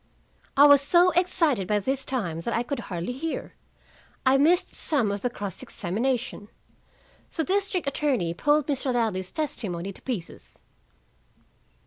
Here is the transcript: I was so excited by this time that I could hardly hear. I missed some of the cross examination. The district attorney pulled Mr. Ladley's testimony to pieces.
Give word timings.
I 0.57 0.65
was 0.65 0.81
so 0.81 1.11
excited 1.11 1.67
by 1.67 1.77
this 1.77 2.03
time 2.05 2.39
that 2.39 2.55
I 2.55 2.63
could 2.63 2.79
hardly 2.79 3.13
hear. 3.13 3.53
I 4.25 4.35
missed 4.39 4.73
some 4.73 5.11
of 5.11 5.21
the 5.21 5.29
cross 5.29 5.61
examination. 5.61 6.47
The 7.35 7.43
district 7.43 7.85
attorney 7.85 8.33
pulled 8.33 8.65
Mr. 8.65 8.91
Ladley's 8.91 9.29
testimony 9.29 9.93
to 9.93 10.01
pieces. 10.01 10.63